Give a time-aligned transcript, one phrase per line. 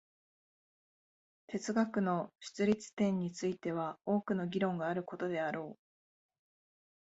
[1.45, 5.79] 哲学の出立点については多くの議論があることであろう。